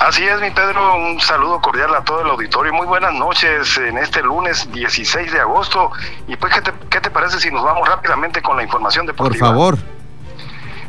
Así 0.00 0.24
es, 0.24 0.40
mi 0.40 0.50
Pedro, 0.50 0.96
un 0.96 1.20
saludo 1.20 1.60
cordial 1.60 1.92
a 1.94 2.04
todo 2.04 2.22
el 2.22 2.30
auditorio. 2.30 2.72
Muy 2.72 2.86
buenas 2.86 3.12
noches 3.14 3.76
en 3.78 3.98
este 3.98 4.22
lunes 4.22 4.70
16 4.72 5.32
de 5.32 5.40
agosto. 5.40 5.90
Y 6.28 6.36
pues, 6.36 6.54
¿qué 6.54 6.62
te, 6.62 6.72
qué 6.88 7.00
te 7.00 7.10
parece 7.10 7.40
si 7.40 7.50
nos 7.50 7.64
vamos 7.64 7.88
rápidamente 7.88 8.40
con 8.40 8.56
la 8.56 8.62
información 8.62 9.06
deportiva? 9.06 9.48
Por 9.48 9.76
favor. 9.76 9.97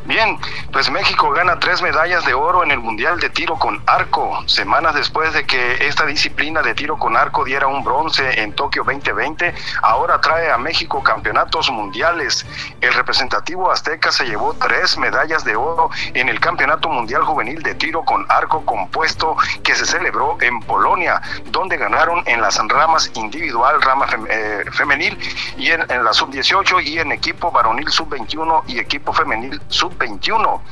Bien, 0.09 0.39
pues 0.73 0.89
México 0.89 1.29
gana 1.29 1.59
tres 1.59 1.83
medallas 1.83 2.25
de 2.25 2.33
oro 2.33 2.63
en 2.63 2.71
el 2.71 2.79
Mundial 2.79 3.19
de 3.19 3.29
Tiro 3.29 3.59
con 3.59 3.79
Arco, 3.85 4.41
semanas 4.47 4.95
después 4.95 5.33
de 5.33 5.45
que 5.45 5.87
esta 5.87 6.07
disciplina 6.07 6.63
de 6.63 6.73
tiro 6.73 6.97
con 6.97 7.15
arco 7.15 7.45
diera 7.45 7.67
un 7.67 7.83
bronce 7.83 8.41
en 8.41 8.53
Tokio 8.53 8.83
2020, 8.83 9.53
ahora 9.83 10.19
trae 10.19 10.51
a 10.51 10.57
México 10.57 11.03
campeonatos 11.03 11.69
mundiales. 11.69 12.43
El 12.81 12.91
representativo 12.95 13.71
azteca 13.71 14.11
se 14.11 14.25
llevó 14.25 14.55
tres 14.55 14.97
medallas 14.97 15.45
de 15.45 15.55
oro 15.55 15.91
en 16.15 16.27
el 16.27 16.39
Campeonato 16.39 16.89
Mundial 16.89 17.21
Juvenil 17.21 17.61
de 17.61 17.75
Tiro 17.75 18.03
con 18.03 18.25
Arco 18.29 18.65
Compuesto 18.65 19.37
que 19.61 19.75
se 19.75 19.85
celebró 19.85 20.39
en 20.41 20.59
Polonia, 20.61 21.21
donde 21.51 21.77
ganaron 21.77 22.23
en 22.25 22.41
las 22.41 22.57
ramas 22.67 23.11
individual, 23.13 23.79
rama 23.83 24.07
eh, 24.27 24.65
femenil 24.71 25.15
y 25.55 25.69
en, 25.69 25.85
en 25.91 26.03
la 26.03 26.13
sub-18 26.13 26.83
y 26.83 26.97
en 26.97 27.11
equipo 27.11 27.51
varonil 27.51 27.87
sub-21 27.89 28.63
y 28.65 28.79
equipo 28.79 29.13
femenil 29.13 29.61
sub 29.67 29.98
21. 29.99 30.63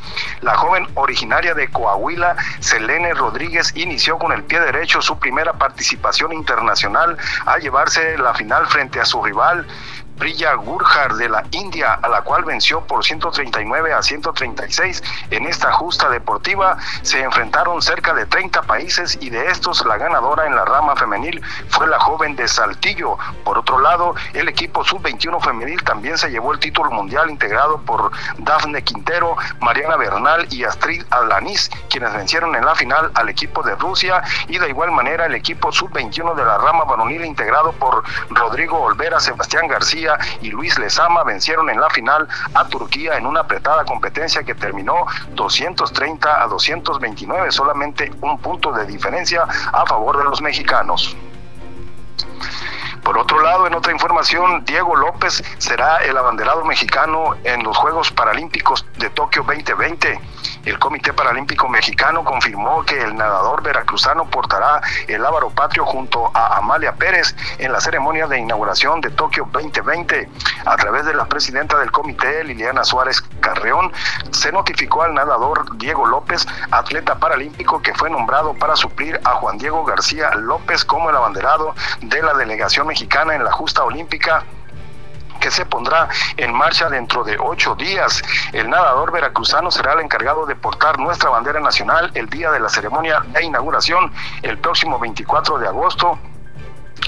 La 0.42 0.56
joven 0.56 0.88
originaria 0.96 1.54
de 1.54 1.70
Coahuila, 1.70 2.36
Selene 2.60 3.14
Rodríguez, 3.14 3.72
inició 3.76 4.18
con 4.18 4.32
el 4.32 4.44
pie 4.44 4.60
derecho 4.60 5.02
su 5.02 5.20
primera 5.20 5.54
participación 5.54 6.34
internacional 6.34 7.18
al 7.46 7.62
llevarse 7.62 8.18
la 8.18 8.34
final 8.34 8.66
frente 8.68 9.00
a 9.00 9.06
su 9.06 9.24
rival 9.24 9.68
Priya 10.18 10.56
Gurjar 10.56 11.16
de 11.16 11.30
la 11.30 11.44
India, 11.52 11.94
a 12.02 12.08
la 12.08 12.22
cual 12.22 12.44
venció 12.44 12.82
por 12.82 13.04
139 13.04 13.94
a 13.94 14.02
136 14.02 15.04
en 15.32 15.46
esta 15.46 15.72
justa 15.74 16.10
deportiva. 16.10 16.78
Se 17.02 17.22
enfrentaron 17.22 17.82
cerca 17.82 18.14
de 18.14 18.26
30 18.26 18.64
países 18.64 19.18
y 19.22 19.30
de 19.30 19.48
estos 19.48 19.86
la 19.86 19.98
ganadora 19.98 20.46
en 20.46 20.56
la 20.56 20.66
rama 20.66 20.96
femenil 20.96 21.42
fue 21.70 21.88
la 21.88 22.00
joven 22.00 22.36
de 22.36 22.48
Saltillo. 22.48 23.18
Por 23.44 23.58
otro 23.58 23.80
lado, 23.80 24.16
el 24.34 24.48
equipo 24.50 24.84
sub-21 24.84 25.42
femenil 25.42 25.84
también 25.84 26.18
se 26.18 26.30
llevó 26.30 26.54
el 26.54 26.60
título 26.60 26.92
mundial 26.92 27.30
integrado 27.30 27.80
por 27.82 28.12
Dafne 28.40 28.84
Quintero, 28.84 29.36
Mariana 29.60 29.98
Bernal 29.98 30.48
y 30.52 30.64
Astrid 30.64 31.04
Alanis, 31.12 31.70
quienes 31.90 32.14
vencieron 32.14 32.56
en 32.56 32.66
la 32.66 32.76
final 32.76 33.12
al 33.14 33.30
equipo 33.30 33.64
de 33.64 33.76
Rusia 33.76 34.22
y 34.48 34.58
de 34.58 34.70
igual 34.70 34.92
manera 34.92 35.26
el 35.26 35.36
equipo 35.36 35.72
sub-21 35.72 36.36
de 36.36 36.46
la 36.46 36.58
rama 36.58 36.84
varonil 36.86 37.26
integrado 37.26 37.72
por 37.74 38.04
Rodrigo 38.30 38.80
Olvera, 38.80 39.20
Sebastián 39.20 39.68
García, 39.68 40.07
y 40.42 40.50
Luis 40.50 40.78
Lezama 40.78 41.24
vencieron 41.24 41.70
en 41.70 41.80
la 41.80 41.90
final 41.90 42.28
a 42.54 42.68
Turquía 42.68 43.18
en 43.18 43.26
una 43.26 43.42
apretada 43.42 43.86
competencia 43.86 44.44
que 44.44 44.56
terminó 44.56 45.06
230 45.34 46.44
a 46.44 46.48
229, 46.48 47.52
solamente 47.52 48.12
un 48.22 48.38
punto 48.40 48.72
de 48.72 48.86
diferencia 48.86 49.44
a 49.44 49.86
favor 49.86 50.18
de 50.18 50.24
los 50.26 50.42
mexicanos. 50.42 51.16
Por 53.08 53.18
otro 53.18 53.40
lado, 53.40 53.66
en 53.66 53.74
otra 53.74 53.94
información, 53.94 54.66
Diego 54.66 54.94
López 54.94 55.42
será 55.60 56.00
el 56.00 56.18
abanderado 56.18 56.66
mexicano 56.66 57.38
en 57.46 57.64
los 57.64 57.78
Juegos 57.78 58.12
Paralímpicos 58.12 58.86
de 58.98 59.10
Tokio 59.12 59.44
2020. 59.44 60.20
El 60.66 60.78
Comité 60.78 61.14
Paralímpico 61.14 61.70
Mexicano 61.70 62.26
confirmó 62.26 62.84
que 62.84 63.02
el 63.02 63.16
nadador 63.16 63.64
veracruzano 63.64 64.30
portará 64.30 64.82
el 65.08 65.26
ávaro 65.26 65.50
patrio 65.52 65.86
junto 65.86 66.30
a 66.34 66.58
Amalia 66.58 66.96
Pérez 66.96 67.34
en 67.60 67.72
la 67.72 67.80
ceremonia 67.80 68.28
de 68.28 68.40
inauguración 68.40 69.00
de 69.00 69.10
Tokio 69.12 69.48
2020. 69.54 70.30
A 70.66 70.76
través 70.76 71.06
de 71.06 71.14
la 71.14 71.28
presidenta 71.28 71.80
del 71.80 71.94
comité, 71.94 72.44
Liliana 72.44 72.84
Suárez 72.84 73.24
Carreón, 73.40 73.92
se 74.32 74.52
notificó 74.52 75.04
al 75.04 75.14
nadador 75.14 75.78
Diego 75.78 76.06
López, 76.06 76.48
atleta 76.72 77.16
paralímpico 77.16 77.82
que 77.82 77.94
fue 77.94 78.10
nombrado 78.10 78.54
para 78.54 78.76
suplir 78.76 79.20
a 79.24 79.32
Juan 79.32 79.58
Diego 79.58 79.84
García 79.86 80.32
López 80.36 80.84
como 80.86 81.10
el 81.10 81.16
abanderado 81.16 81.76
de 82.02 82.22
la 82.22 82.34
delegación 82.34 82.88
mexicana 82.88 83.36
en 83.36 83.44
la 83.44 83.52
justa 83.52 83.84
olímpica 83.84 84.44
que 85.40 85.52
se 85.52 85.66
pondrá 85.66 86.10
en 86.38 86.54
marcha 86.54 86.90
dentro 86.90 87.24
de 87.24 87.38
ocho 87.40 87.76
días. 87.76 88.22
El 88.54 88.70
nadador 88.70 89.12
veracruzano 89.12 89.72
será 89.72 89.94
el 89.94 90.00
encargado 90.00 90.46
de 90.46 90.56
portar 90.56 91.00
nuestra 91.00 91.30
bandera 91.30 91.60
nacional 91.60 92.12
el 92.16 92.30
día 92.30 92.52
de 92.52 92.60
la 92.60 92.70
ceremonia 92.70 93.24
de 93.28 93.44
inauguración 93.44 94.12
el 94.42 94.58
próximo 94.58 95.00
24 95.00 95.60
de 95.60 95.68
agosto 95.68 96.20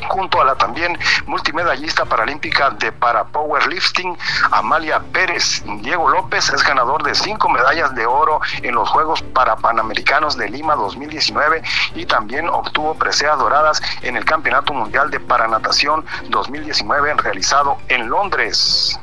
junto 0.10 0.42
a 0.42 0.46
la 0.46 0.56
también 0.56 0.98
multimedallista 1.26 2.06
paralímpica 2.06 2.72
de 2.72 2.92
para 2.92 3.24
powerlifting 3.26 4.18
Amalia 4.52 5.00
Pérez. 5.14 5.64
Diego 5.82 6.10
López 6.10 6.50
es 6.50 6.64
ganador 6.64 7.04
de 7.04 7.16
cinco 7.16 7.48
medallas 7.50 7.96
de 7.96 8.06
oro 8.06 8.42
en 8.62 8.76
los 8.76 8.90
Juegos 8.90 9.22
Parapanamericanos 9.22 10.36
de 10.36 10.50
Lima 10.50 10.76
2019 10.76 11.62
y 11.96 12.06
también 12.06 12.50
obtuvo 12.50 12.96
preseas 12.96 13.38
doradas 13.38 13.82
en 14.02 14.18
el 14.18 14.26
Campeonato 14.26 14.74
Mundial 14.74 15.12
de 15.12 15.20
Paranatación 15.20 16.06
2019 16.30 17.14
realizado 17.16 17.78
en 17.88 18.10
Londres. 18.10 19.00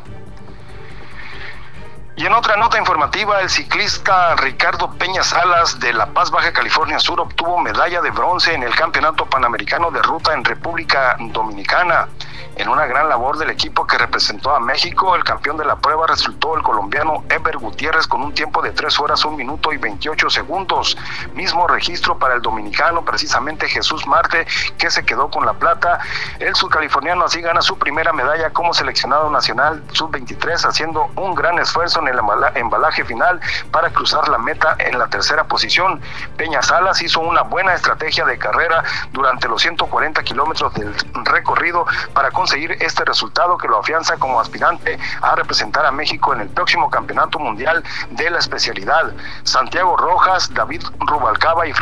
Y 2.18 2.24
en 2.24 2.32
otra 2.32 2.56
nota 2.56 2.78
informativa, 2.78 3.42
el 3.42 3.50
ciclista 3.50 4.34
Ricardo 4.36 4.90
Peña 4.92 5.22
Salas 5.22 5.78
de 5.80 5.92
La 5.92 6.06
Paz, 6.06 6.30
Baja 6.30 6.50
California 6.50 6.98
Sur, 6.98 7.20
obtuvo 7.20 7.58
medalla 7.58 8.00
de 8.00 8.10
bronce 8.10 8.54
en 8.54 8.62
el 8.62 8.74
Campeonato 8.74 9.26
Panamericano 9.26 9.90
de 9.90 10.00
Ruta 10.00 10.32
en 10.32 10.42
República 10.42 11.16
Dominicana. 11.20 12.08
En 12.56 12.68
una 12.68 12.86
gran 12.86 13.08
labor 13.08 13.36
del 13.38 13.50
equipo 13.50 13.86
que 13.86 13.98
representó 13.98 14.54
a 14.54 14.60
México, 14.60 15.14
el 15.14 15.24
campeón 15.24 15.56
de 15.56 15.64
la 15.64 15.76
prueba 15.76 16.06
resultó 16.06 16.56
el 16.56 16.62
colombiano 16.62 17.24
Eber 17.28 17.58
Gutiérrez 17.58 18.06
con 18.06 18.22
un 18.22 18.32
tiempo 18.32 18.62
de 18.62 18.70
3 18.70 18.98
horas, 19.00 19.24
1 19.24 19.36
minuto 19.36 19.72
y 19.72 19.76
28 19.76 20.30
segundos. 20.30 20.96
Mismo 21.34 21.66
registro 21.66 22.18
para 22.18 22.34
el 22.34 22.42
dominicano, 22.42 23.04
precisamente 23.04 23.68
Jesús 23.68 24.06
Marte, 24.06 24.46
que 24.78 24.90
se 24.90 25.04
quedó 25.04 25.30
con 25.30 25.44
la 25.44 25.52
plata. 25.54 26.00
El 26.38 26.54
subcaliforniano 26.54 27.24
así 27.24 27.40
gana 27.40 27.60
su 27.60 27.78
primera 27.78 28.12
medalla 28.12 28.50
como 28.50 28.72
seleccionado 28.72 29.30
nacional 29.30 29.82
sub-23, 29.92 30.66
haciendo 30.66 31.10
un 31.16 31.34
gran 31.34 31.58
esfuerzo 31.58 32.00
en 32.00 32.08
el 32.08 32.20
embalaje 32.54 33.04
final 33.04 33.40
para 33.70 33.90
cruzar 33.90 34.28
la 34.28 34.38
meta 34.38 34.76
en 34.78 34.98
la 34.98 35.08
tercera 35.08 35.44
posición. 35.44 36.00
Peña 36.36 36.62
Salas 36.62 37.02
hizo 37.02 37.20
una 37.20 37.42
buena 37.42 37.74
estrategia 37.74 38.24
de 38.24 38.38
carrera 38.38 38.82
durante 39.12 39.48
los 39.48 39.62
140 39.62 40.22
kilómetros 40.22 40.72
del 40.74 40.94
recorrido 41.24 41.86
para 42.14 42.25
conseguir 42.30 42.72
este 42.80 43.04
resultado 43.04 43.58
que 43.58 43.68
lo 43.68 43.78
afianza 43.78 44.16
como 44.16 44.40
aspirante 44.40 44.98
a 45.22 45.34
representar 45.34 45.86
a 45.86 45.90
México 45.90 46.32
en 46.32 46.40
el 46.40 46.48
próximo 46.48 46.90
Campeonato 46.90 47.38
Mundial 47.38 47.82
de 48.10 48.30
la 48.30 48.38
especialidad. 48.38 49.12
Santiago 49.44 49.96
Rojas, 49.96 50.52
David 50.52 50.82
Rubalcaba 51.00 51.66
y 51.66 51.72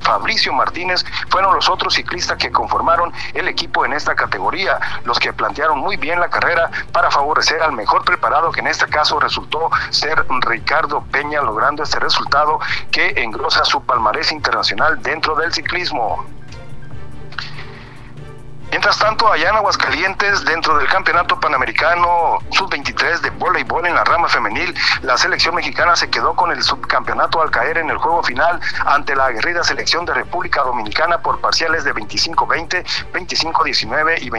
Fabricio 0.00 0.52
Martínez 0.52 1.04
fueron 1.28 1.54
los 1.54 1.68
otros 1.68 1.94
ciclistas 1.94 2.38
que 2.38 2.50
conformaron 2.50 3.12
el 3.34 3.48
equipo 3.48 3.84
en 3.84 3.92
esta 3.92 4.14
categoría, 4.14 4.78
los 5.04 5.18
que 5.18 5.32
plantearon 5.32 5.78
muy 5.78 5.96
bien 5.96 6.20
la 6.20 6.28
carrera 6.28 6.70
para 6.92 7.10
favorecer 7.10 7.62
al 7.62 7.72
mejor 7.72 8.04
preparado 8.04 8.52
que 8.52 8.60
en 8.60 8.66
este 8.68 8.86
caso 8.86 9.18
resultó 9.20 9.70
ser 9.90 10.24
Ricardo 10.46 11.02
Peña 11.10 11.42
logrando 11.42 11.82
este 11.82 11.98
resultado 11.98 12.58
que 12.90 13.14
engrosa 13.16 13.64
su 13.64 13.82
palmarés 13.82 14.32
internacional 14.32 15.02
dentro 15.02 15.34
del 15.34 15.52
ciclismo. 15.52 16.24
Mientras 18.74 18.98
tanto, 18.98 19.32
allá 19.32 19.50
en 19.50 19.54
Aguascalientes, 19.54 20.44
dentro 20.44 20.76
del 20.76 20.88
Campeonato 20.88 21.38
Panamericano 21.38 22.40
Sub-23 22.50 23.20
de 23.20 23.30
voleibol 23.30 23.86
en 23.86 23.94
la 23.94 24.02
rama 24.02 24.28
femenil, 24.28 24.74
la 25.02 25.16
selección 25.16 25.54
mexicana 25.54 25.94
se 25.94 26.10
quedó 26.10 26.34
con 26.34 26.50
el 26.50 26.60
subcampeonato 26.60 27.40
al 27.40 27.52
caer 27.52 27.78
en 27.78 27.88
el 27.88 27.98
juego 27.98 28.24
final 28.24 28.60
ante 28.84 29.14
la 29.14 29.26
aguerrida 29.26 29.62
selección 29.62 30.04
de 30.06 30.14
República 30.14 30.62
Dominicana 30.62 31.18
por 31.18 31.40
parciales 31.40 31.84
de 31.84 31.94
25-20, 31.94 32.84
25-19 33.12 34.22
y 34.22 34.30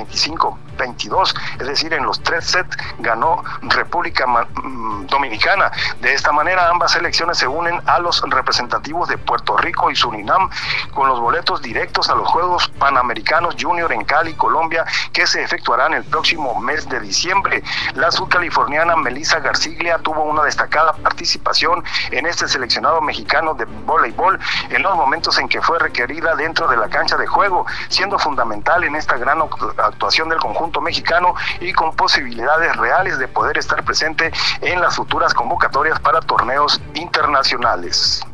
25-22. 0.77 1.33
Es 1.59 1.67
decir, 1.67 1.93
en 1.93 2.05
los 2.05 2.21
tres 2.21 2.45
sets 2.45 2.77
ganó 2.99 3.43
República 3.63 4.25
mm, 4.27 5.07
Dominicana. 5.07 5.71
De 6.01 6.13
esta 6.13 6.31
manera, 6.31 6.69
ambas 6.69 6.91
selecciones 6.91 7.37
se 7.37 7.47
unen 7.47 7.81
a 7.85 7.99
los 7.99 8.21
representativos 8.21 9.07
de 9.09 9.17
Puerto 9.17 9.57
Rico 9.57 9.91
y 9.91 9.95
Surinam 9.95 10.49
con 10.93 11.07
los 11.07 11.19
boletos 11.19 11.61
directos 11.61 12.09
a 12.09 12.15
los 12.15 12.27
Juegos 12.27 12.67
Panamericanos 12.79 13.55
Junior 13.59 13.91
en 13.91 14.03
Cali 14.03 14.33
Colombia, 14.33 14.85
que 15.13 15.27
se 15.27 15.43
efectuarán 15.43 15.93
el 15.93 16.03
próximo 16.03 16.59
mes 16.59 16.87
de 16.89 16.99
diciembre. 16.99 17.63
La 17.95 18.11
subcaliforniana 18.11 18.95
Melissa 18.95 19.39
Garciglia 19.39 19.97
tuvo 19.99 20.23
una 20.23 20.43
destacada 20.43 20.93
participación 20.93 21.83
en 22.11 22.25
este 22.25 22.47
seleccionado 22.47 23.01
mexicano 23.01 23.53
de 23.53 23.65
voleibol 23.65 24.39
en 24.69 24.81
los 24.81 24.95
momentos 24.95 25.37
en 25.39 25.47
que 25.47 25.61
fue 25.61 25.79
requerida 25.79 26.35
dentro 26.35 26.67
de 26.67 26.77
la 26.77 26.89
cancha 26.89 27.17
de 27.17 27.27
juego, 27.27 27.65
siendo 27.89 28.17
fundamental 28.19 28.83
en 28.83 28.95
esta 28.95 29.17
gran 29.17 29.41
actuación 29.77 30.29
del 30.29 30.39
conjunto 30.39 30.64
mexicano 30.81 31.35
y 31.59 31.73
con 31.73 31.95
posibilidades 31.95 32.75
reales 32.77 33.17
de 33.19 33.27
poder 33.27 33.57
estar 33.57 33.83
presente 33.83 34.31
en 34.61 34.81
las 34.81 34.95
futuras 34.95 35.33
convocatorias 35.33 35.99
para 35.99 36.21
torneos 36.21 36.81
internacionales. 36.93 38.25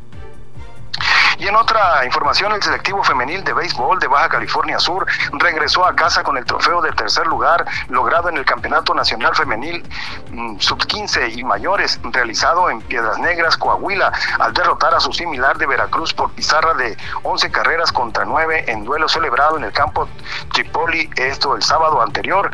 Y 1.37 1.47
en 1.47 1.55
otra 1.55 2.05
información, 2.05 2.51
el 2.53 2.61
selectivo 2.61 3.03
femenil 3.03 3.43
de 3.43 3.53
béisbol 3.53 3.99
de 3.99 4.07
Baja 4.07 4.29
California 4.29 4.79
Sur 4.79 5.05
regresó 5.33 5.85
a 5.85 5.95
casa 5.95 6.23
con 6.23 6.37
el 6.37 6.45
trofeo 6.45 6.81
de 6.81 6.91
tercer 6.91 7.25
lugar 7.27 7.65
logrado 7.89 8.29
en 8.29 8.37
el 8.37 8.45
Campeonato 8.45 8.93
Nacional 8.93 9.35
Femenil 9.35 9.83
mm, 10.31 10.59
Sub-15 10.59 11.37
y 11.37 11.43
mayores 11.43 11.99
realizado 12.03 12.69
en 12.69 12.81
Piedras 12.81 13.17
Negras, 13.19 13.57
Coahuila, 13.57 14.11
al 14.39 14.53
derrotar 14.53 14.93
a 14.93 14.99
su 14.99 15.13
similar 15.13 15.57
de 15.57 15.67
Veracruz 15.67 16.13
por 16.13 16.31
pizarra 16.31 16.73
de 16.73 16.97
11 17.23 17.51
carreras 17.51 17.91
contra 17.91 18.25
9 18.25 18.65
en 18.67 18.83
duelo 18.83 19.07
celebrado 19.07 19.57
en 19.57 19.63
el 19.63 19.71
campo 19.71 20.07
Tripoli, 20.53 21.09
esto 21.15 21.55
el 21.55 21.63
sábado 21.63 22.01
anterior. 22.01 22.51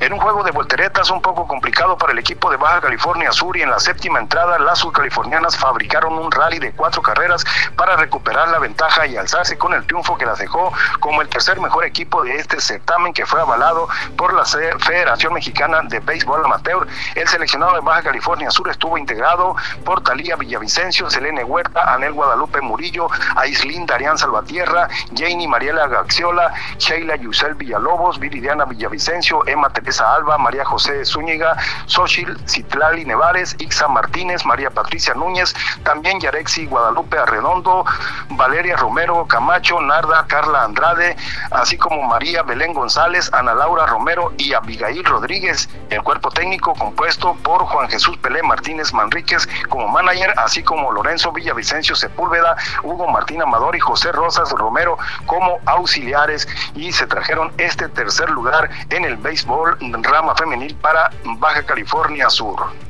En 0.00 0.12
un 0.12 0.18
juego 0.18 0.42
de 0.42 0.50
volteretas 0.50 1.10
un 1.10 1.22
poco 1.22 1.46
complicado 1.46 1.96
para 1.96 2.12
el 2.12 2.18
equipo 2.18 2.50
de 2.50 2.56
Baja 2.56 2.80
California 2.80 3.32
Sur 3.32 3.56
y 3.56 3.62
en 3.62 3.70
la 3.70 3.78
séptima 3.78 4.18
entrada 4.18 4.58
las 4.58 4.80
subcalifornianas 4.80 5.56
fabricaron 5.56 6.18
un 6.18 6.30
rally 6.30 6.58
de 6.58 6.72
cuatro 6.72 7.00
carreras 7.00 7.44
para 7.76 7.93
recuperar 7.96 8.48
la 8.48 8.58
ventaja 8.58 9.06
y 9.06 9.16
alzarse 9.16 9.56
con 9.58 9.74
el 9.74 9.86
triunfo 9.86 10.16
que 10.16 10.26
las 10.26 10.38
dejó 10.38 10.72
como 11.00 11.22
el 11.22 11.28
tercer 11.28 11.60
mejor 11.60 11.84
equipo 11.84 12.22
de 12.22 12.36
este 12.36 12.60
certamen 12.60 13.12
que 13.12 13.26
fue 13.26 13.40
avalado 13.40 13.88
por 14.16 14.32
la 14.32 14.44
Federación 14.44 15.34
Mexicana 15.34 15.80
de 15.82 16.00
Béisbol 16.00 16.44
Amateur. 16.44 16.86
El 17.14 17.28
seleccionado 17.28 17.74
de 17.74 17.80
Baja 17.80 18.02
California 18.02 18.50
Sur 18.50 18.68
estuvo 18.68 18.98
integrado 18.98 19.56
por 19.84 20.02
Talía 20.02 20.36
Villavicencio, 20.36 21.10
Selene 21.10 21.44
Huerta, 21.44 21.92
Anel 21.94 22.12
Guadalupe 22.12 22.60
Murillo, 22.60 23.08
Aislín 23.36 23.86
Darián 23.86 24.18
Salvatierra, 24.18 24.88
Janie 25.16 25.48
Mariela 25.48 25.86
Gaxiola, 25.86 26.52
Sheila 26.78 27.16
Yusel 27.16 27.54
Villalobos, 27.54 28.18
Viridiana 28.18 28.64
Villavicencio, 28.64 29.46
Emma 29.46 29.70
Teresa 29.70 30.14
Alba, 30.14 30.38
María 30.38 30.64
José 30.64 31.04
Zúñiga, 31.04 31.56
Xochil 31.86 32.36
Citlali 32.48 33.04
Nevares, 33.04 33.56
Ixa 33.58 33.88
Martínez, 33.88 34.44
María 34.44 34.70
Patricia 34.70 35.14
Núñez, 35.14 35.54
también 35.82 36.20
Yarexi 36.20 36.66
Guadalupe 36.66 37.18
Arredondo, 37.18 37.83
Valeria 38.30 38.76
Romero 38.76 39.26
Camacho, 39.26 39.80
Narda 39.80 40.26
Carla 40.26 40.64
Andrade, 40.64 41.16
así 41.50 41.76
como 41.76 42.02
María 42.02 42.42
Belén 42.42 42.72
González, 42.72 43.30
Ana 43.32 43.54
Laura 43.54 43.86
Romero 43.86 44.32
y 44.38 44.54
Abigail 44.54 45.04
Rodríguez. 45.04 45.68
El 45.90 46.02
cuerpo 46.02 46.30
técnico 46.30 46.74
compuesto 46.74 47.34
por 47.42 47.64
Juan 47.64 47.88
Jesús 47.88 48.16
Pelé 48.18 48.42
Martínez 48.42 48.92
Manríquez 48.92 49.48
como 49.68 49.88
manager, 49.88 50.34
así 50.36 50.62
como 50.62 50.92
Lorenzo 50.92 51.32
Villavicencio 51.32 51.94
Sepúlveda, 51.94 52.56
Hugo 52.82 53.08
Martín 53.08 53.42
Amador 53.42 53.76
y 53.76 53.80
José 53.80 54.12
Rosas 54.12 54.50
Romero 54.50 54.98
como 55.26 55.58
auxiliares 55.66 56.48
y 56.74 56.92
se 56.92 57.06
trajeron 57.06 57.52
este 57.58 57.88
tercer 57.88 58.30
lugar 58.30 58.70
en 58.90 59.04
el 59.04 59.16
béisbol 59.16 59.78
rama 60.02 60.34
femenil 60.34 60.74
para 60.76 61.10
Baja 61.24 61.62
California 61.62 62.28
Sur. 62.30 62.83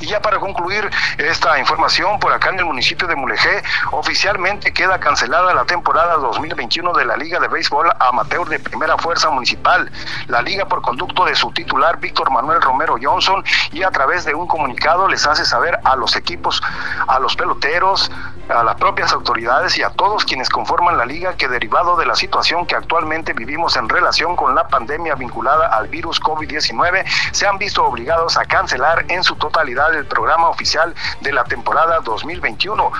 Y 0.00 0.06
ya 0.06 0.20
para 0.20 0.38
concluir 0.38 0.88
esta 1.18 1.58
información, 1.58 2.18
por 2.20 2.32
acá 2.32 2.50
en 2.50 2.60
el 2.60 2.64
municipio 2.64 3.08
de 3.08 3.16
Mulegé, 3.16 3.62
oficialmente 3.90 4.72
queda 4.72 4.98
cancelada 5.00 5.52
la 5.54 5.64
temporada 5.64 6.16
2021 6.16 6.92
de 6.92 7.04
la 7.04 7.16
Liga 7.16 7.40
de 7.40 7.48
Béisbol 7.48 7.90
Amateur 7.98 8.48
de 8.48 8.58
Primera 8.60 8.96
Fuerza 8.98 9.30
Municipal. 9.30 9.90
La 10.28 10.42
liga 10.42 10.66
por 10.66 10.82
conducto 10.82 11.24
de 11.24 11.34
su 11.34 11.50
titular 11.52 11.98
Víctor 11.98 12.30
Manuel 12.30 12.62
Romero 12.62 12.96
Johnson 13.00 13.42
y 13.72 13.82
a 13.82 13.90
través 13.90 14.24
de 14.24 14.34
un 14.34 14.46
comunicado 14.46 15.08
les 15.08 15.26
hace 15.26 15.44
saber 15.44 15.78
a 15.84 15.96
los 15.96 16.16
equipos, 16.16 16.62
a 17.06 17.18
los 17.18 17.34
peloteros, 17.34 18.10
a 18.48 18.62
las 18.62 18.76
propias 18.76 19.12
autoridades 19.12 19.76
y 19.78 19.82
a 19.82 19.90
todos 19.90 20.24
quienes 20.24 20.48
conforman 20.48 20.96
la 20.96 21.04
liga 21.04 21.34
que 21.36 21.48
derivado 21.48 21.96
de 21.96 22.06
la 22.06 22.14
situación 22.14 22.66
que 22.66 22.74
actualmente 22.74 23.32
vivimos 23.32 23.76
en 23.76 23.88
relación 23.88 24.36
con 24.36 24.54
la 24.54 24.68
pandemia 24.68 25.14
vinculada 25.14 25.68
al 25.68 25.88
virus 25.88 26.20
COVID-19, 26.20 27.04
se 27.32 27.46
han 27.46 27.58
visto 27.58 27.84
obligados 27.84 28.36
a 28.36 28.44
cancelar 28.44 29.04
en 29.08 29.24
su 29.24 29.34
totalidad 29.36 29.87
el 29.94 30.06
programa 30.06 30.48
oficial 30.48 30.94
de 31.20 31.32
la 31.32 31.44
temporada 31.44 32.00
2021 32.00 32.90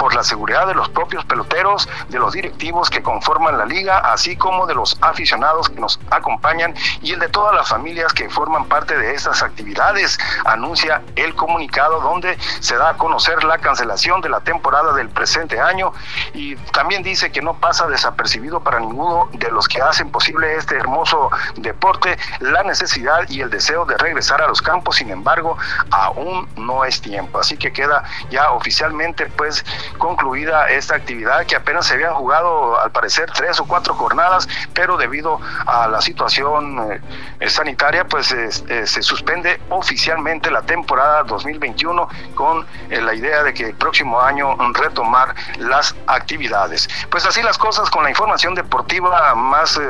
por 0.00 0.14
la 0.14 0.24
seguridad 0.24 0.66
de 0.66 0.74
los 0.74 0.88
propios 0.88 1.26
peloteros, 1.26 1.86
de 2.08 2.18
los 2.18 2.32
directivos 2.32 2.88
que 2.88 3.02
conforman 3.02 3.58
la 3.58 3.66
liga, 3.66 3.98
así 3.98 4.34
como 4.34 4.66
de 4.66 4.74
los 4.74 4.96
aficionados 5.02 5.68
que 5.68 5.78
nos 5.78 6.00
acompañan 6.10 6.74
y 7.02 7.12
el 7.12 7.20
de 7.20 7.28
todas 7.28 7.54
las 7.54 7.68
familias 7.68 8.14
que 8.14 8.30
forman 8.30 8.64
parte 8.64 8.96
de 8.96 9.14
estas 9.14 9.42
actividades, 9.42 10.18
anuncia 10.46 11.02
el 11.16 11.34
comunicado 11.34 12.00
donde 12.00 12.38
se 12.60 12.76
da 12.76 12.88
a 12.88 12.96
conocer 12.96 13.44
la 13.44 13.58
cancelación 13.58 14.22
de 14.22 14.30
la 14.30 14.40
temporada 14.40 14.94
del 14.94 15.10
presente 15.10 15.60
año. 15.60 15.92
Y 16.32 16.56
también 16.72 17.02
dice 17.02 17.30
que 17.30 17.42
no 17.42 17.60
pasa 17.60 17.86
desapercibido 17.86 18.60
para 18.60 18.80
ninguno 18.80 19.28
de 19.34 19.50
los 19.50 19.68
que 19.68 19.82
hacen 19.82 20.10
posible 20.10 20.56
este 20.56 20.76
hermoso 20.76 21.30
deporte 21.56 22.16
la 22.38 22.62
necesidad 22.62 23.28
y 23.28 23.42
el 23.42 23.50
deseo 23.50 23.84
de 23.84 23.98
regresar 23.98 24.40
a 24.40 24.48
los 24.48 24.62
campos, 24.62 24.96
sin 24.96 25.10
embargo, 25.10 25.58
aún 25.90 26.48
no 26.56 26.86
es 26.86 27.02
tiempo, 27.02 27.38
así 27.38 27.58
que 27.58 27.70
queda 27.70 28.02
ya 28.30 28.50
oficialmente 28.52 29.26
pues 29.36 29.62
concluida 29.98 30.68
esta 30.68 30.96
actividad 30.96 31.46
que 31.46 31.56
apenas 31.56 31.86
se 31.86 31.94
habían 31.94 32.14
jugado 32.14 32.78
al 32.80 32.90
parecer 32.90 33.30
tres 33.34 33.60
o 33.60 33.66
cuatro 33.66 33.94
jornadas, 33.94 34.48
pero 34.74 34.96
debido 34.96 35.40
a 35.66 35.88
la 35.88 36.00
situación 36.00 37.00
eh, 37.40 37.48
sanitaria 37.48 38.06
pues 38.06 38.32
eh, 38.32 38.50
se 38.86 39.02
suspende 39.02 39.60
oficialmente 39.70 40.50
la 40.50 40.62
temporada 40.62 41.22
2021 41.24 42.08
con 42.34 42.66
eh, 42.90 43.00
la 43.00 43.14
idea 43.14 43.42
de 43.42 43.54
que 43.54 43.66
el 43.66 43.74
próximo 43.74 44.20
año 44.20 44.56
retomar 44.74 45.34
las 45.58 45.94
actividades. 46.06 46.88
Pues 47.10 47.26
así 47.26 47.42
las 47.42 47.58
cosas 47.58 47.90
con 47.90 48.04
la 48.04 48.10
información 48.10 48.54
deportiva 48.54 49.34
más 49.34 49.80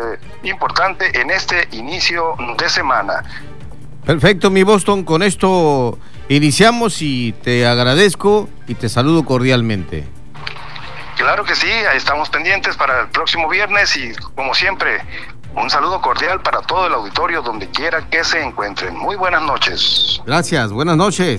importante 0.43 1.20
en 1.20 1.31
este 1.31 1.69
inicio 1.73 2.35
de 2.58 2.69
semana. 2.69 3.23
Perfecto, 4.05 4.50
mi 4.50 4.62
Boston, 4.62 5.05
con 5.05 5.23
esto 5.23 5.99
Iniciamos 6.31 7.03
y 7.03 7.32
te 7.32 7.67
agradezco 7.67 8.49
y 8.69 8.77
te 8.77 8.88
saludo 8.88 9.25
cordialmente. 9.25 10.06
Claro 11.17 11.43
que 11.44 11.56
sí, 11.56 11.67
estamos 11.93 12.31
pendientes 12.31 12.77
para 12.77 13.00
el 13.00 13.09
próximo 13.09 13.49
viernes 13.49 13.97
y 13.97 14.12
como 14.37 14.55
siempre, 14.55 15.03
un 15.56 15.69
saludo 15.69 16.00
cordial 16.00 16.41
para 16.41 16.61
todo 16.61 16.87
el 16.87 16.94
auditorio 16.94 17.43
donde 17.43 17.69
quiera 17.71 18.09
que 18.09 18.23
se 18.23 18.41
encuentren. 18.41 18.97
Muy 18.97 19.17
buenas 19.17 19.43
noches. 19.43 20.23
Gracias, 20.25 20.71
buenas 20.71 20.97
noches. 20.97 21.38